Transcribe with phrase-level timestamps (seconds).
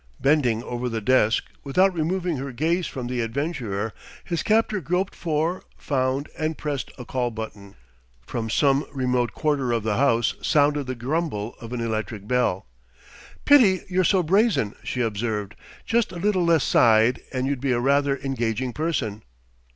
[0.19, 3.93] Bending over the desk, without removing her gaze from the adventurer,
[4.23, 7.75] his captor groped for, found, and pressed a call button.
[8.25, 12.65] From some remote quarter of the house sounded the grumble of an electric bell.
[13.45, 15.53] "Pity you're so brazen," she observed.
[15.85, 19.21] "Just a little less side, and you'd be a rather engaging person!"